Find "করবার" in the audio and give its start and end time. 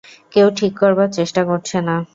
0.79-1.09